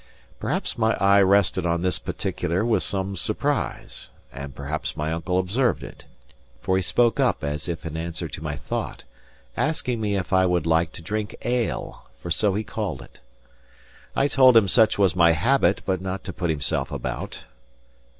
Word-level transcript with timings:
Perhaps 0.39 0.79
my 0.79 0.95
eye 0.95 1.21
rested 1.21 1.63
on 1.63 1.83
this 1.83 1.99
particular 1.99 2.65
with 2.65 2.81
some 2.81 3.15
surprise, 3.15 4.09
and 4.33 4.55
perhaps 4.55 4.97
my 4.97 5.11
uncle 5.13 5.37
observed 5.37 5.83
it; 5.83 6.05
for 6.59 6.75
he 6.75 6.81
spoke 6.81 7.19
up 7.19 7.43
as 7.43 7.69
if 7.69 7.85
in 7.85 7.95
answer 7.95 8.27
to 8.27 8.41
my 8.41 8.55
thought, 8.55 9.03
asking 9.55 10.01
me 10.01 10.17
if 10.17 10.33
I 10.33 10.47
would 10.47 10.65
like 10.65 10.91
to 10.93 11.03
drink 11.03 11.35
ale 11.43 12.09
for 12.17 12.31
so 12.31 12.55
he 12.55 12.63
called 12.63 13.03
it. 13.03 13.19
I 14.15 14.27
told 14.27 14.57
him 14.57 14.67
such 14.67 14.97
was 14.97 15.15
my 15.15 15.33
habit, 15.33 15.83
but 15.85 16.01
not 16.01 16.23
to 16.23 16.33
put 16.33 16.49
himself 16.49 16.91
about. 16.91 17.43